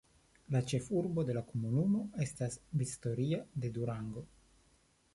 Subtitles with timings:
[0.53, 4.29] La ĉefurbo de la komunumo estas Victoria de Durango.